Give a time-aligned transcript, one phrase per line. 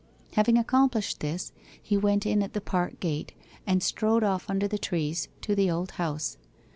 [0.33, 3.33] Having accomplished this, he went in at the park gate,
[3.67, 6.39] and strode off under the trees to the Old House.